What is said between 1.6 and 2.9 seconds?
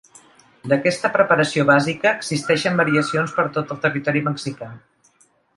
bàsica existeixen